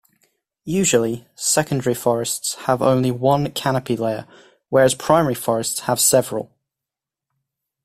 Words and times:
Usually, 0.65 1.27
secondary 1.35 1.93
forests 1.93 2.55
have 2.65 2.81
only 2.81 3.11
one 3.11 3.51
canopy 3.51 3.95
layer, 3.95 4.25
whereas 4.69 4.95
primary 4.95 5.35
forests 5.35 5.81
have 5.81 5.99
several. 5.99 6.49